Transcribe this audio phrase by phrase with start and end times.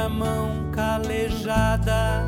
[0.00, 2.24] a mão calejada,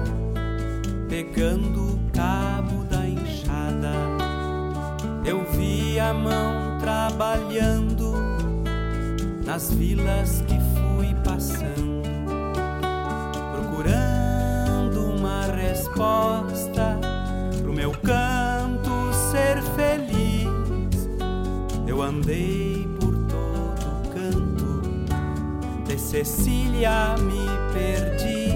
[1.08, 3.92] pegando o cabo da enxada.
[5.24, 8.12] Eu vi a mão trabalhando
[9.47, 12.03] nas vilas que fui passando,
[13.53, 16.98] procurando uma resposta
[17.62, 18.91] pro meu canto
[19.30, 21.09] ser feliz.
[21.87, 24.83] Eu andei por todo canto,
[25.87, 28.53] de Cecília me perdi,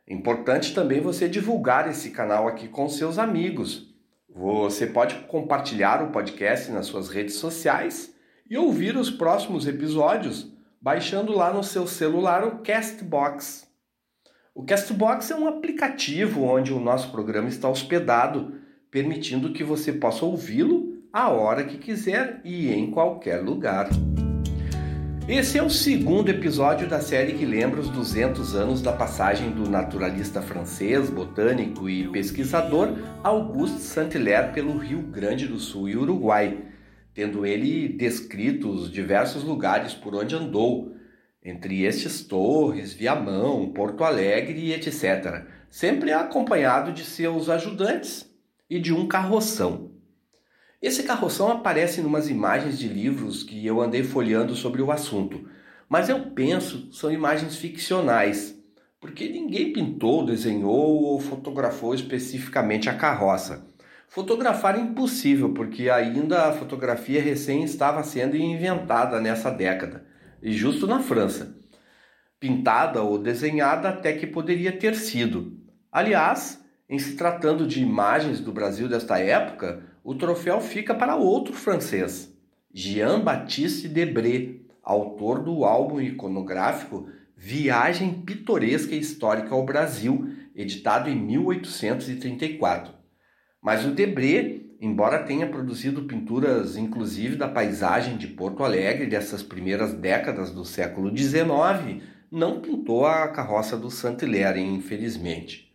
[0.07, 3.93] Importante também você divulgar esse canal aqui com seus amigos.
[4.37, 8.13] Você pode compartilhar o podcast nas suas redes sociais
[8.49, 13.65] e ouvir os próximos episódios baixando lá no seu celular o Castbox.
[14.53, 18.55] O Castbox é um aplicativo onde o nosso programa está hospedado,
[18.91, 23.87] permitindo que você possa ouvi-lo a hora que quiser e em qualquer lugar.
[25.27, 29.67] Esse é o segundo episódio da série que lembra os 200 anos da passagem do
[29.67, 32.89] naturalista francês, botânico e pesquisador
[33.23, 36.59] Auguste Saint-Hilaire pelo Rio Grande do Sul e Uruguai,
[37.11, 40.95] tendo ele descrito os diversos lugares por onde andou,
[41.43, 48.31] entre estes Torres, Viamão, Porto Alegre e etc., sempre acompanhado de seus ajudantes
[48.69, 49.94] e de um carroção.
[50.85, 55.49] Esse carroção aparece em umas imagens de livros que eu andei folheando sobre o assunto,
[55.89, 58.55] mas eu penso são imagens ficcionais,
[59.01, 63.67] porque ninguém pintou, desenhou ou fotografou especificamente a carroça.
[64.07, 70.05] Fotografar é impossível, porque ainda a fotografia recém estava sendo inventada nessa década
[70.39, 71.57] e justo na França.
[72.39, 75.57] Pintada ou desenhada até que poderia ter sido.
[75.91, 81.51] Aliás, em se tratando de imagens do Brasil desta época, o troféu fica para outro
[81.51, 82.31] francês,
[82.71, 92.93] Jean-Baptiste Debré, autor do álbum iconográfico Viagem Pitoresca e Histórica ao Brasil, editado em 1834.
[93.59, 99.93] Mas o Debré embora tenha produzido pinturas inclusive da paisagem de Porto Alegre dessas primeiras
[99.93, 105.73] décadas do século XIX, não pintou a carroça do Saint-Hilaire, infelizmente.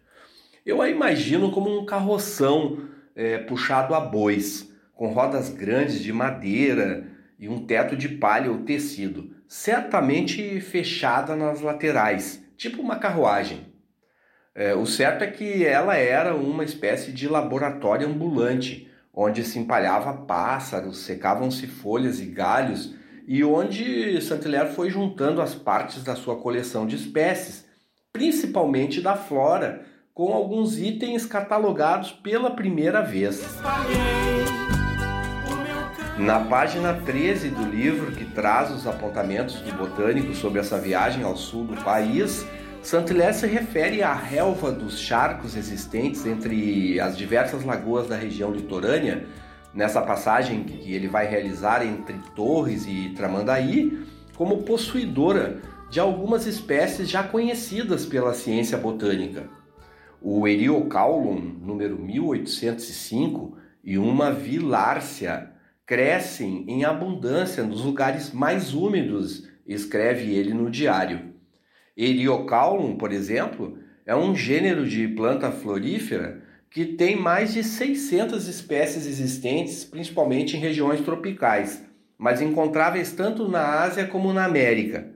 [0.65, 7.07] Eu a imagino como um carroção é, puxado a bois, com rodas grandes de madeira
[7.39, 13.67] e um teto de palha ou tecido, certamente fechada nas laterais, tipo uma carruagem.
[14.55, 20.13] É, o certo é que ela era uma espécie de laboratório ambulante, onde se empalhava
[20.13, 22.95] pássaros, secavam-se folhas e galhos,
[23.27, 27.65] e onde Saint-Hilaire foi juntando as partes da sua coleção de espécies,
[28.13, 29.87] principalmente da flora,
[30.21, 33.43] com alguns itens catalogados pela primeira vez.
[36.19, 41.39] Na página 13 do livro, que traz os apontamentos do botânico sobre essa viagem ao
[41.39, 42.47] sul do país,
[42.83, 49.25] Saint-Hilaire se refere à relva dos charcos existentes entre as diversas lagoas da região litorânea,
[49.73, 54.07] nessa passagem que ele vai realizar entre Torres e Tramandaí,
[54.37, 59.60] como possuidora de algumas espécies já conhecidas pela ciência botânica.
[60.23, 65.51] O Eriocaulum, número 1805, e uma Vilárcia
[65.87, 71.33] crescem em abundância nos lugares mais úmidos, escreve ele no diário.
[71.97, 79.07] Eriocaulum, por exemplo, é um gênero de planta florífera que tem mais de 600 espécies
[79.07, 81.83] existentes, principalmente em regiões tropicais,
[82.19, 85.09] mas encontráveis tanto na Ásia como na América.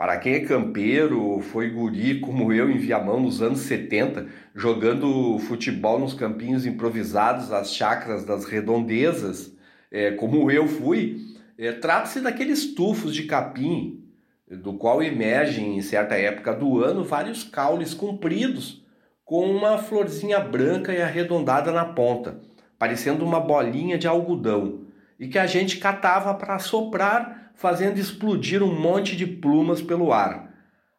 [0.00, 5.98] Para quem é campeiro, foi guri como eu em Viamão nos anos 70, jogando futebol
[5.98, 9.54] nos campinhos improvisados, as chacras das redondezas,
[9.92, 11.18] é, como eu fui,
[11.58, 14.02] é, trata-se daqueles tufos de capim
[14.50, 18.82] do qual emergem em certa época do ano vários caules compridos
[19.22, 22.40] com uma florzinha branca e arredondada na ponta,
[22.78, 24.80] parecendo uma bolinha de algodão.
[25.18, 30.50] e que a gente catava para soprar, fazendo explodir um monte de plumas pelo ar.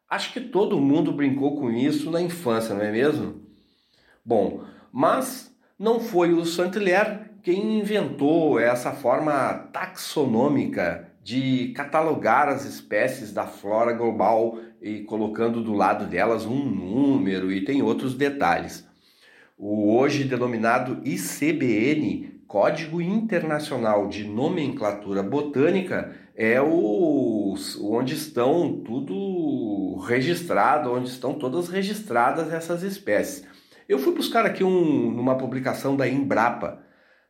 [0.08, 3.42] Acho que todo mundo brincou com isso na infância, não é mesmo?
[4.24, 4.62] Bom,
[4.92, 13.44] mas não foi o Saint-Hilaire quem inventou essa forma taxonômica de catalogar as espécies da
[13.44, 18.86] flora global e colocando do lado delas um número e tem outros detalhes.
[19.58, 30.92] O hoje denominado ICBN, Código Internacional de Nomenclatura Botânica, é o onde estão tudo registrado,
[30.92, 33.46] onde estão todas registradas essas espécies.
[33.88, 36.82] Eu fui buscar aqui um, publicação da Embrapa,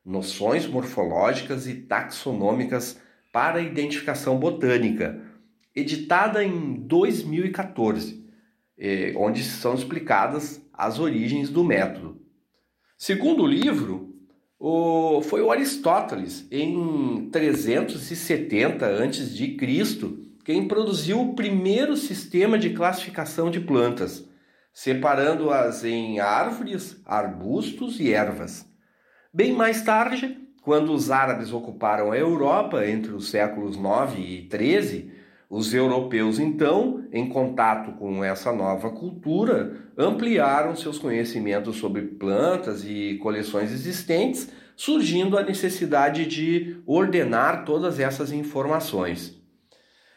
[0.05, 3.01] Noções Morfológicas e Taxonômicas
[3.33, 5.21] para Identificação Botânica,
[5.75, 8.25] editada em 2014,
[8.79, 12.21] eh, onde são explicadas as origens do método.
[12.99, 14.12] Segundo o livro,
[14.65, 19.59] o, foi o Aristóteles, em 370 a.C.,
[20.45, 24.25] quem produziu o primeiro sistema de classificação de plantas,
[24.73, 28.65] separando-as em árvores, arbustos e ervas.
[29.35, 35.11] Bem mais tarde, quando os árabes ocuparam a Europa entre os séculos 9 e 13,
[35.53, 43.19] os europeus, então, em contato com essa nova cultura, ampliaram seus conhecimentos sobre plantas e
[43.23, 49.39] coleções existentes, surgindo a necessidade de ordenar todas essas informações.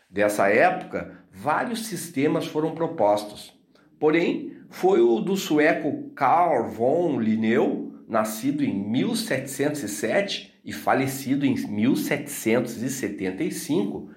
[0.10, 3.54] Dessa época, vários sistemas foram propostos.
[4.00, 14.15] Porém, foi o do sueco Carl von Linneu, nascido em 1707 e falecido em 1775,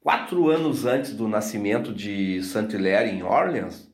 [0.00, 3.90] quatro anos antes do nascimento de Saint-Hilaire em Orleans,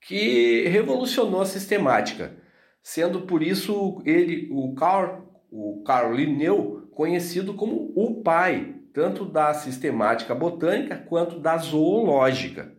[0.00, 2.36] que revolucionou a sistemática,
[2.82, 9.52] sendo por isso ele, o Carl, o Carl Linneu, conhecido como o pai tanto da
[9.52, 12.72] sistemática botânica quanto da zoológica.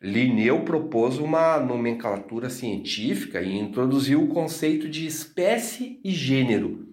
[0.00, 6.88] Linneu propôs uma nomenclatura científica e introduziu o conceito de espécie e gênero.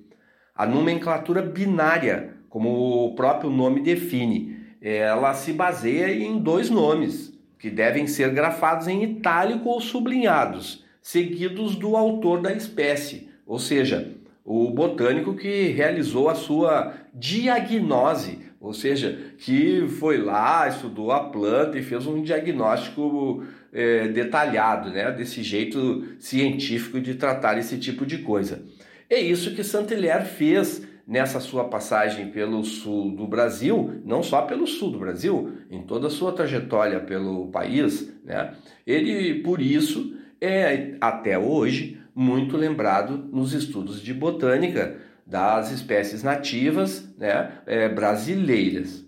[0.54, 2.70] A nomenclatura binária, como
[3.08, 4.49] o próprio nome define,
[4.82, 11.76] ela se baseia em dois nomes, que devem ser grafados em itálico ou sublinhados, seguidos
[11.76, 14.16] do autor da espécie, ou seja,
[14.46, 21.78] o botânico que realizou a sua diagnose, ou seja, que foi lá, estudou a planta
[21.78, 28.20] e fez um diagnóstico é, detalhado, né, desse jeito científico de tratar esse tipo de
[28.20, 28.64] coisa.
[29.10, 34.68] É isso que Saint-Hilaire fez nessa sua passagem pelo sul do Brasil, não só pelo
[34.68, 38.54] sul do Brasil, em toda a sua trajetória pelo país, né?
[38.86, 47.12] Ele, por isso, é até hoje muito lembrado nos estudos de botânica das espécies nativas,
[47.18, 49.06] né, é, brasileiras.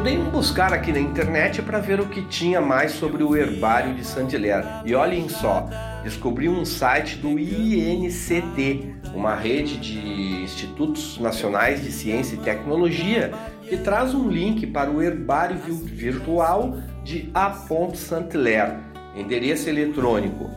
[0.00, 3.36] Eu dei um buscar aqui na internet para ver o que tinha mais sobre o
[3.36, 4.66] herbário de Saint-Hilaire.
[4.86, 5.68] E olhem só,
[6.02, 9.98] descobri um site do INCT, uma rede de
[10.42, 13.30] institutos nacionais de ciência e tecnologia,
[13.68, 17.52] que traz um link para o herbário virtual de A.
[17.94, 18.78] Saint-Hilaire,
[19.14, 20.48] endereço eletrônico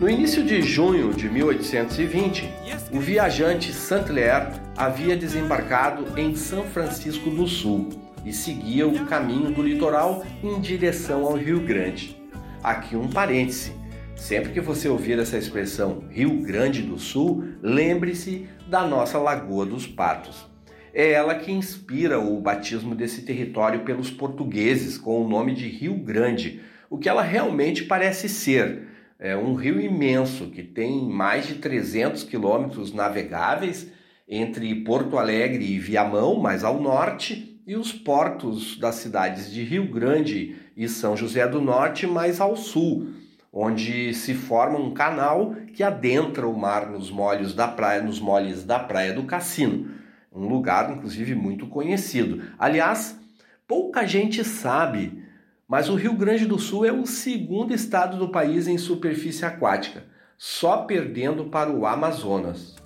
[0.00, 2.48] No início de junho de 1820,
[2.90, 7.90] o viajante Saint-Hilaire havia desembarcado em São Francisco do Sul
[8.24, 12.16] e seguia o caminho do litoral em direção ao Rio Grande.
[12.62, 13.78] Aqui um parêntese
[14.20, 19.86] Sempre que você ouvir essa expressão Rio Grande do Sul, lembre-se da nossa Lagoa dos
[19.86, 20.46] Patos.
[20.92, 25.94] É ela que inspira o batismo desse território pelos portugueses com o nome de Rio
[25.94, 26.60] Grande,
[26.90, 28.88] o que ela realmente parece ser.
[29.18, 33.90] É um rio imenso que tem mais de 300 quilômetros navegáveis
[34.28, 39.90] entre Porto Alegre e Viamão, mais ao norte, e os portos das cidades de Rio
[39.90, 43.08] Grande e São José do Norte, mais ao sul
[43.52, 48.64] onde se forma um canal que adentra o mar nos molhos da praia, nos moles
[48.64, 49.90] da praia do Cassino.
[50.32, 52.42] Um lugar inclusive muito conhecido.
[52.58, 53.18] Aliás,
[53.66, 55.24] pouca gente sabe,
[55.66, 60.04] mas o Rio Grande do Sul é o segundo estado do país em superfície aquática,
[60.38, 62.76] só perdendo para o Amazonas.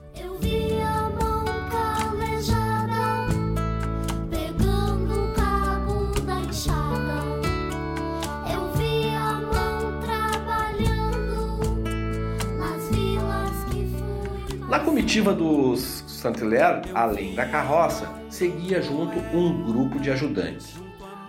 [14.74, 20.82] Na comitiva dos Saint-Hilaire, além da carroça, seguia junto um grupo de ajudantes.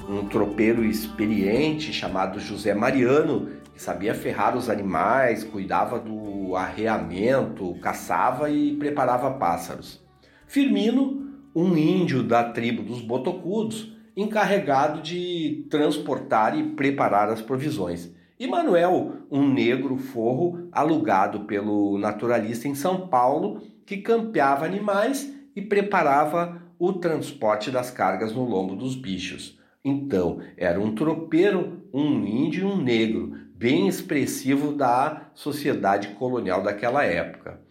[0.10, 8.50] Um tropeiro experiente chamado José Mariano, que sabia ferrar os animais, cuidava do arreamento, caçava
[8.50, 10.04] e preparava pássaros.
[10.48, 18.48] Firmino, um índio da tribo dos Botocudos, encarregado de transportar e preparar as provisões e
[18.48, 26.62] Manuel, um negro forro alugado pelo naturalista em São Paulo, que campeava animais e preparava
[26.78, 29.58] o transporte das cargas no lombo dos bichos.
[29.84, 37.06] Então, era um tropeiro, um índio e um negro, bem expressivo da sociedade colonial daquela
[37.06, 37.62] época.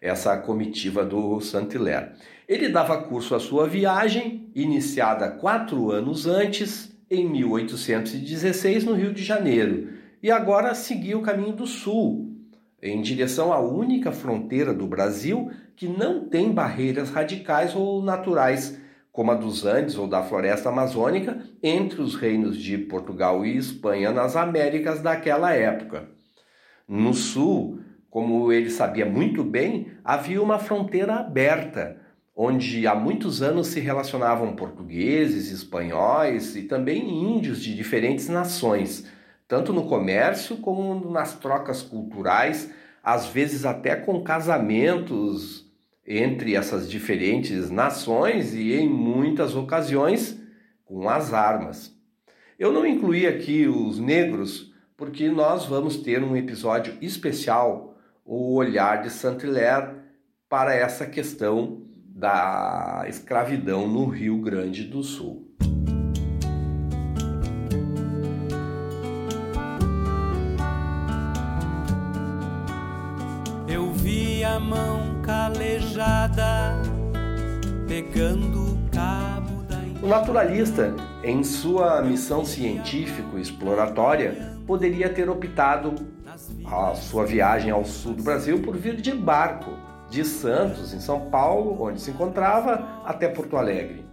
[0.00, 2.12] Essa comitiva do Saint-Hilaire.
[2.48, 9.22] Ele dava curso à sua viagem, iniciada quatro anos antes, em 1816, no Rio de
[9.22, 12.30] Janeiro, e agora seguir o caminho do sul,
[12.82, 18.78] em direção à única fronteira do Brasil que não tem barreiras radicais ou naturais,
[19.12, 24.12] como a dos Andes ou da floresta amazônica, entre os reinos de Portugal e Espanha
[24.12, 26.08] nas Américas daquela época.
[26.86, 31.96] No sul, como ele sabia muito bem, havia uma fronteira aberta,
[32.36, 39.06] onde há muitos anos se relacionavam portugueses, espanhóis e também índios de diferentes nações
[39.50, 45.68] tanto no comércio como nas trocas culturais, às vezes até com casamentos
[46.06, 50.40] entre essas diferentes nações e em muitas ocasiões
[50.84, 51.92] com as armas.
[52.60, 59.02] Eu não incluí aqui os negros porque nós vamos ter um episódio especial, o olhar
[59.02, 59.96] de Saint-Hilaire
[60.48, 65.49] para essa questão da escravidão no Rio Grande do Sul.
[74.70, 76.80] Mão calejada
[77.88, 79.80] pegando o cabo da.
[80.00, 85.96] O naturalista, em sua missão científico-exploratória, poderia ter optado
[86.64, 89.72] a sua viagem ao sul do Brasil por vir de barco,
[90.08, 94.04] de Santos, em São Paulo, onde se encontrava, até Porto Alegre.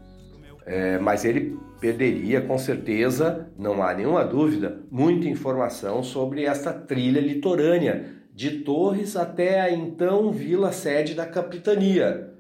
[0.66, 7.22] É, mas ele perderia com certeza, não há nenhuma dúvida, muita informação sobre essa trilha
[7.22, 12.36] litorânea de Torres até a então vila sede da capitania.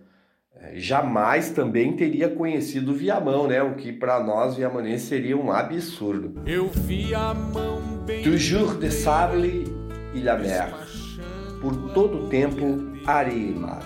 [0.56, 3.64] É, jamais também teria conhecido Viamão, né?
[3.64, 6.40] O que para nós viamanenses seria um absurdo.
[6.46, 9.66] Eu vi a mão bem Toujours de sable
[10.14, 10.72] e la mer.
[11.62, 13.82] Por todo o tempo, areia e mar.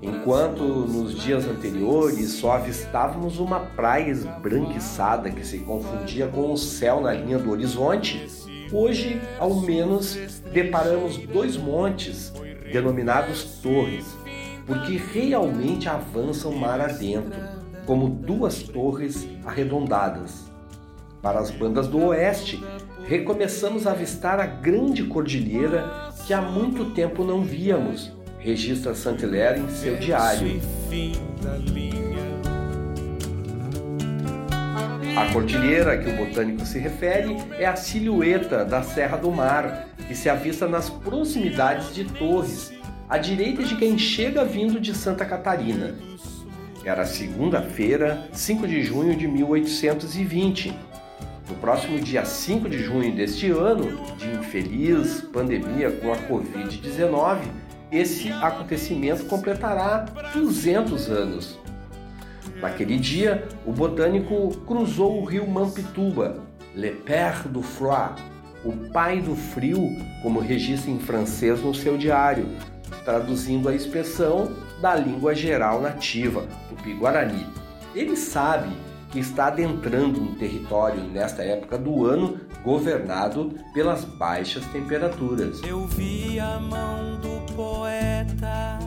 [0.00, 7.02] Enquanto nos dias anteriores só avistávamos uma praia esbranquiçada que se confundia com o céu
[7.02, 8.26] na linha do horizonte,
[8.72, 10.14] Hoje, ao menos,
[10.52, 12.32] deparamos dois montes,
[12.72, 14.06] denominados torres,
[14.64, 17.36] porque realmente avançam mar adentro,
[17.84, 20.48] como duas torres arredondadas.
[21.20, 22.62] Para as bandas do oeste,
[23.04, 29.68] recomeçamos a avistar a grande cordilheira que há muito tempo não víamos, registra Saint-Hilaire em
[29.68, 30.60] seu diário.
[35.20, 39.86] A cordilheira a que o botânico se refere é a silhueta da Serra do Mar,
[40.08, 42.72] que se avista nas proximidades de Torres,
[43.06, 45.94] à direita de quem chega vindo de Santa Catarina.
[46.82, 50.74] Era segunda-feira, 5 de junho de 1820.
[51.50, 57.40] No próximo dia 5 de junho deste ano, de infeliz pandemia com a Covid-19,
[57.92, 61.58] esse acontecimento completará 200 anos.
[62.60, 66.42] Naquele dia, o botânico cruzou o rio Mampituba,
[66.74, 68.20] Le Père du Froid,
[68.64, 69.80] o pai do frio,
[70.22, 72.46] como registra em francês no seu diário,
[73.04, 77.46] traduzindo a expressão da língua geral nativa, tupi-guarani.
[77.94, 78.68] Ele sabe
[79.10, 85.60] que está adentrando um território nesta época do ano governado pelas baixas temperaturas.
[85.62, 88.79] Eu vi a mão do poeta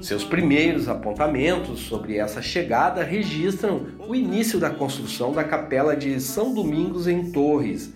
[0.00, 6.54] seus primeiros apontamentos sobre essa chegada registram o início da construção da capela de São
[6.54, 7.92] Domingos em Torres,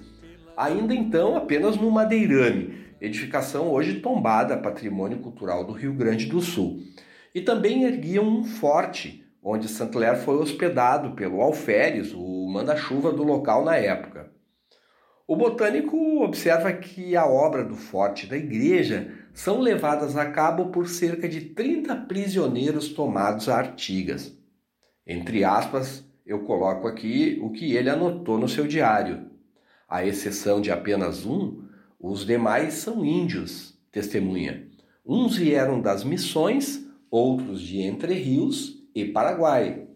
[0.56, 6.80] ainda então apenas no madeirame, edificação hoje tombada patrimônio cultural do Rio Grande do Sul.
[7.34, 13.64] e também erguiam um forte, onde Saint-Hilaire foi hospedado pelo alferes, o manda-chuva do local
[13.64, 14.30] na época.
[15.26, 20.88] O botânico observa que a obra do forte da igreja são levadas a cabo por
[20.88, 24.36] cerca de 30 prisioneiros tomados a Artigas.
[25.06, 29.30] Entre aspas, eu coloco aqui o que ele anotou no seu diário.
[29.88, 31.62] À exceção de apenas um,
[31.98, 34.66] os demais são índios, testemunha.
[35.04, 39.88] Uns vieram das missões, outros de Entre Rios e Paraguai.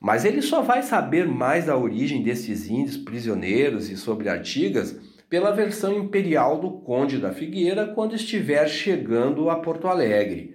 [0.00, 4.98] Mas ele só vai saber mais da origem desses índios prisioneiros e sobre Artigas
[5.34, 10.54] pela versão imperial do Conde da Figueira quando estiver chegando a Porto Alegre.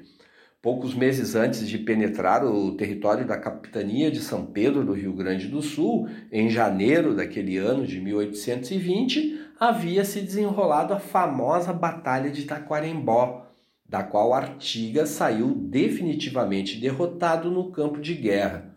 [0.61, 5.49] Poucos meses antes de penetrar o território da capitania de São Pedro do Rio Grande
[5.49, 12.45] do Sul, em janeiro daquele ano de 1820, havia se desenrolado a famosa Batalha de
[12.45, 13.47] Taquarembó,
[13.85, 18.73] da qual Artigas saiu definitivamente derrotado no campo de guerra.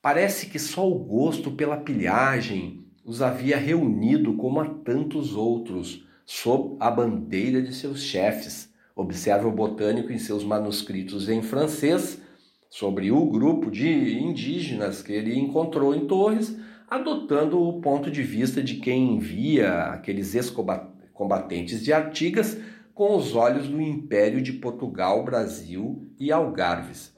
[0.00, 6.76] Parece que só o gosto pela pilhagem os havia reunido como a tantos outros, sob
[6.80, 8.68] a bandeira de seus chefes.
[8.96, 12.20] Observa o botânico em seus manuscritos em francês
[12.68, 16.58] sobre o grupo de indígenas que ele encontrou em Torres,
[16.90, 22.58] adotando o ponto de vista de quem via aqueles ex-combatentes de Artigas
[22.92, 27.14] com os olhos do Império de Portugal, Brasil e Algarves.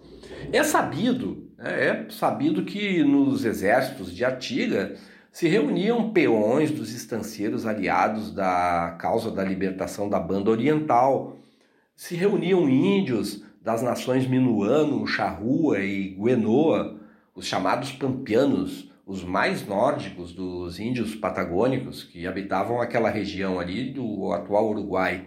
[0.53, 4.95] É sabido é, é sabido que nos exércitos de Artiga
[5.39, 11.37] se reuniam peões dos estancieiros aliados da causa da libertação da banda oriental,
[11.95, 16.99] se reuniam índios das nações Minuano, Charrua e Guenoa,
[17.37, 24.33] os chamados pampianos, os mais nórdicos dos índios patagônicos que habitavam aquela região ali do
[24.33, 25.25] atual Uruguai.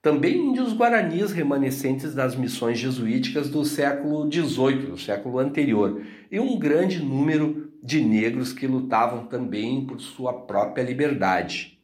[0.00, 6.00] Também índios guaranis remanescentes das missões jesuíticas do século XVIII, do século anterior,
[6.32, 11.78] e um grande número de negros que lutavam também por sua própria liberdade.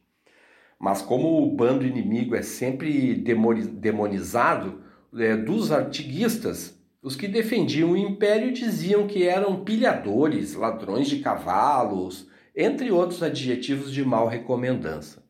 [0.79, 4.81] Mas como o bando inimigo é sempre demonizado,
[5.15, 12.27] é, dos artiguistas, os que defendiam o império diziam que eram pilhadores, ladrões de cavalos,
[12.55, 15.23] entre outros adjetivos de mal recomendança.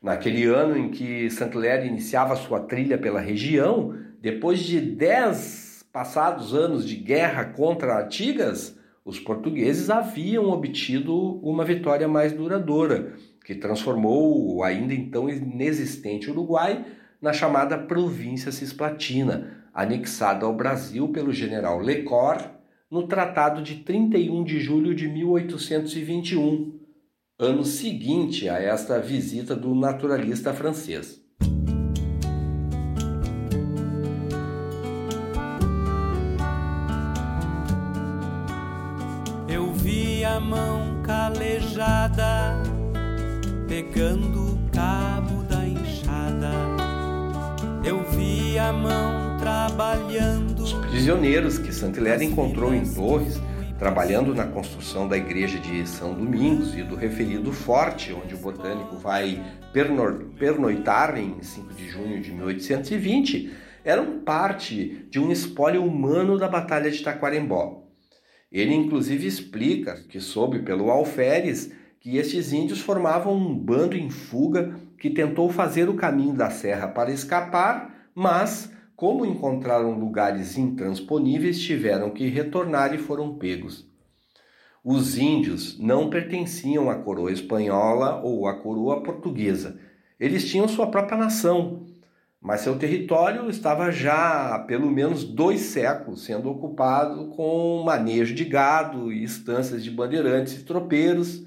[0.00, 6.86] Naquele ano em que Saint-Hilaire iniciava sua trilha pela região, depois de dez passados anos
[6.86, 13.14] de guerra contra Artigas, os portugueses haviam obtido uma vitória mais duradoura,
[13.44, 16.84] que transformou o ainda então inexistente Uruguai
[17.20, 22.38] na chamada província cisplatina, anexada ao Brasil pelo general Lecor
[22.90, 26.84] no Tratado de 31 de julho de 1821
[27.38, 31.23] ano seguinte a esta visita do naturalista francês.
[40.44, 42.62] Mão calejada
[43.66, 46.52] pegando o cabo da enxada.
[47.84, 50.62] Eu vi a mão trabalhando.
[50.62, 53.40] Os prisioneiros que Saint-Hilaire encontrou em Torres
[53.78, 58.96] trabalhando na construção da igreja de São Domingos e do referido forte, onde o botânico
[58.96, 59.42] vai
[60.38, 63.52] pernoitar em 5 de junho de 1820,
[63.84, 67.83] eram parte de um espólio humano da Batalha de Taquarembó.
[68.54, 74.76] Ele inclusive explica que soube pelo alferes que estes índios formavam um bando em fuga
[74.96, 82.10] que tentou fazer o caminho da serra para escapar, mas como encontraram lugares intransponíveis, tiveram
[82.10, 83.90] que retornar e foram pegos.
[84.84, 89.80] Os índios não pertenciam à coroa espanhola ou à coroa portuguesa.
[90.20, 91.86] Eles tinham sua própria nação,
[92.44, 98.44] mas seu território estava já há pelo menos dois séculos sendo ocupado com manejo de
[98.44, 101.42] gado e estâncias de bandeirantes e tropeiros,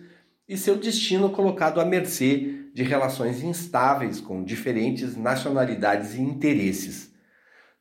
[0.50, 7.14] e seu destino colocado à mercê de relações instáveis com diferentes nacionalidades e interesses.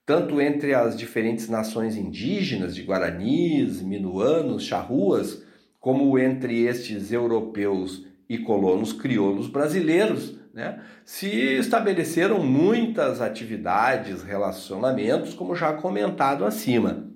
[0.04, 5.42] Tanto entre as diferentes nações indígenas de guaranis, minuanos, charruas,
[5.80, 15.54] como entre estes europeus e colonos crioulos brasileiros, né, se estabeleceram muitas atividades, relacionamentos, como
[15.54, 17.12] já comentado acima,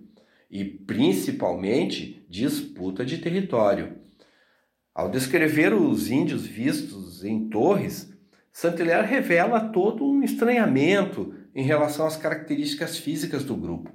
[0.50, 3.96] e principalmente disputa de território.
[4.94, 8.12] Ao descrever os índios vistos em Torres,
[8.53, 13.90] Saint-Hilaire revela todo um estranhamento em relação às características físicas do grupo.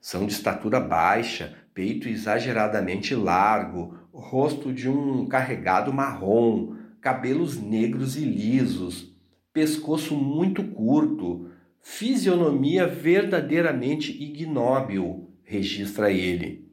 [0.00, 6.76] São de estatura baixa, peito exageradamente largo, rosto de um carregado marrom,
[7.06, 9.16] cabelos negros e lisos,
[9.52, 11.48] pescoço muito curto,
[11.80, 16.68] fisionomia verdadeiramente ignóbil, registra ele.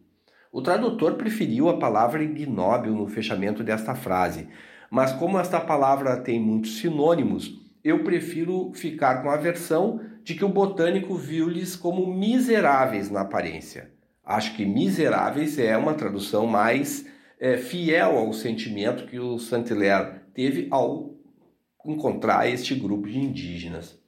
[0.51, 4.47] O tradutor preferiu a palavra ignóbil no fechamento desta frase,
[4.89, 10.43] mas como esta palavra tem muitos sinônimos, eu prefiro ficar com a versão de que
[10.43, 13.91] o botânico viu-lhes como miseráveis na aparência.
[14.25, 17.05] Acho que miseráveis é uma tradução mais
[17.39, 21.13] é, fiel ao sentimento que o Saint-Hilaire teve ao
[21.85, 23.99] encontrar este grupo de indígenas.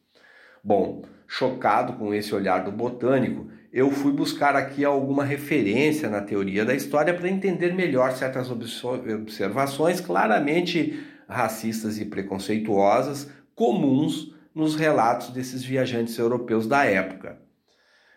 [0.63, 6.63] Bom, chocado com esse olhar do botânico, eu fui buscar aqui alguma referência na teoria
[6.63, 15.63] da história para entender melhor certas observações claramente racistas e preconceituosas comuns nos relatos desses
[15.63, 17.37] viajantes europeus da época.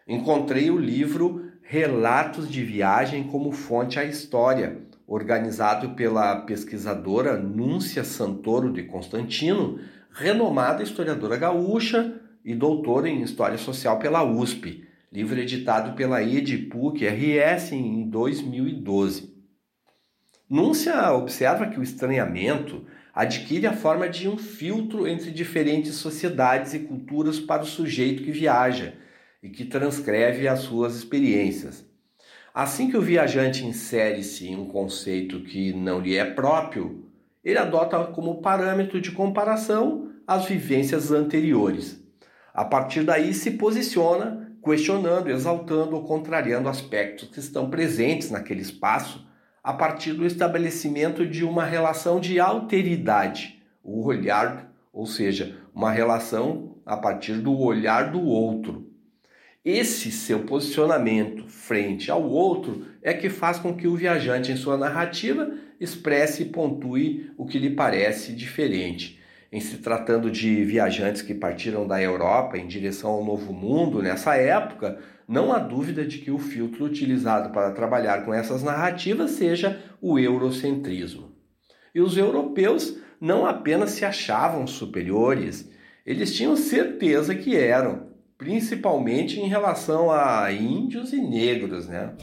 [0.06, 8.70] Encontrei o livro Relatos de Viagem como Fonte à História, organizado pela pesquisadora Núncia Santoro
[8.70, 9.80] de Constantino,
[10.12, 17.72] renomada historiadora gaúcha e doutora em História Social pela USP, livro editado pela EDPUC RS
[17.72, 19.34] em 2012.
[20.48, 26.80] Núncia observa que o estranhamento adquire a forma de um filtro entre diferentes sociedades e
[26.80, 28.94] culturas para o sujeito que viaja
[29.42, 31.87] e que transcreve as suas experiências.
[32.58, 37.08] Assim que o viajante insere-se em um conceito que não lhe é próprio,
[37.44, 42.04] ele adota como parâmetro de comparação as vivências anteriores.
[42.52, 49.24] A partir daí se posiciona questionando, exaltando ou contrariando aspectos que estão presentes naquele espaço
[49.62, 56.74] a partir do estabelecimento de uma relação de alteridade, o olhar, ou seja, uma relação
[56.84, 58.87] a partir do olhar do outro.
[59.70, 64.78] Esse seu posicionamento frente ao outro é que faz com que o viajante, em sua
[64.78, 69.20] narrativa, expresse e pontue o que lhe parece diferente.
[69.52, 74.36] Em se tratando de viajantes que partiram da Europa em direção ao Novo Mundo nessa
[74.36, 79.78] época, não há dúvida de que o filtro utilizado para trabalhar com essas narrativas seja
[80.00, 81.30] o eurocentrismo.
[81.94, 85.70] E os europeus não apenas se achavam superiores,
[86.06, 88.07] eles tinham certeza que eram,
[88.38, 92.14] principalmente em relação a índios e negros, né?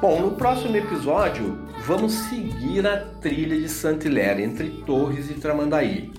[0.00, 6.10] Bom, no próximo episódio vamos seguir a trilha de Saint-Hilaire entre Torres e Tramandaí.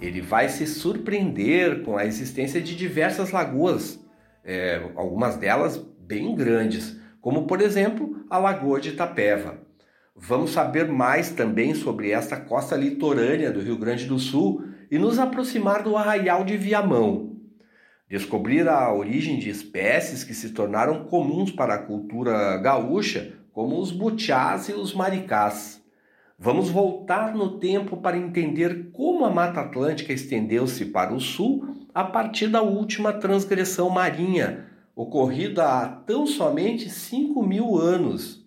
[0.00, 4.02] Ele vai se surpreender com a existência de diversas lagoas,
[4.42, 9.65] é, algumas delas bem grandes, como por exemplo a Lagoa de Itapeva.
[10.18, 15.18] Vamos saber mais também sobre esta costa litorânea do Rio Grande do Sul e nos
[15.18, 17.36] aproximar do arraial de Viamão.
[18.08, 23.92] Descobrir a origem de espécies que se tornaram comuns para a cultura gaúcha como os
[23.92, 25.84] butiás e os maricás.
[26.38, 32.04] Vamos voltar no tempo para entender como a Mata Atlântica estendeu-se para o sul a
[32.04, 38.45] partir da última transgressão marinha, ocorrida há tão somente 5 mil anos,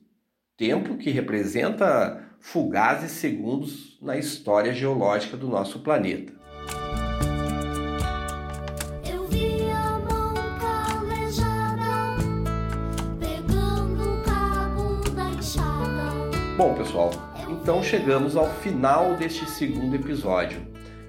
[0.59, 6.33] tempo que representa fugazes segundos na história geológica do nosso planeta.
[16.57, 17.11] Bom, pessoal,
[17.49, 20.59] então chegamos ao final deste segundo episódio.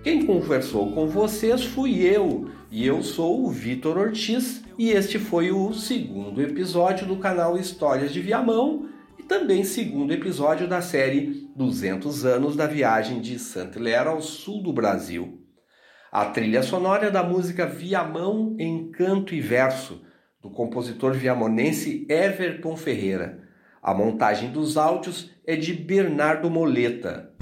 [0.04, 5.50] Quem conversou com vocês fui eu, e eu sou o Vitor Ortiz, e este foi
[5.50, 8.88] o segundo episódio do canal Histórias de Viamão
[9.30, 15.46] também segundo episódio da série 200 anos da viagem de Saint-Hilaire ao sul do Brasil.
[16.10, 20.02] A trilha sonora é da música Viamão em canto e verso,
[20.42, 23.38] do compositor viamonense Everton Ferreira.
[23.80, 27.32] A montagem dos áudios é de Bernardo Moleta.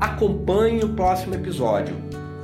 [0.00, 1.94] Acompanhe o próximo episódio.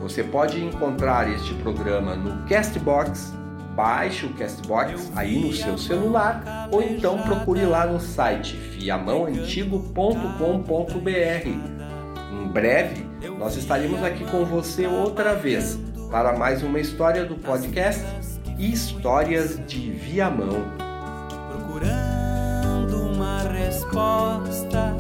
[0.02, 3.33] Você pode encontrar este programa no Castbox,
[3.78, 11.48] baixe o Castbox aí no seu celular ou então procure lá no site fiamãoantigo.com.br.
[12.32, 13.06] Em breve
[13.38, 15.78] nós estaremos aqui com você outra vez
[16.10, 18.02] para mais uma história do podcast
[18.58, 20.64] Histórias de Viamão.
[21.52, 23.12] Procurando
[23.52, 24.96] resposta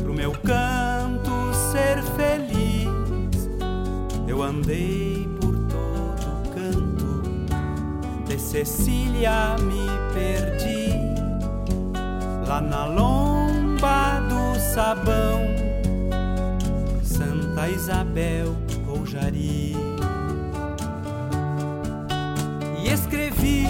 [0.00, 3.50] pro meu canto ser feliz.
[4.28, 5.21] Eu andei
[8.32, 10.88] de Cecília me perdi,
[12.46, 15.42] lá na lomba do sabão,
[17.02, 18.56] Santa Isabel
[18.88, 19.76] ou Jari.
[22.82, 23.66] E escrevi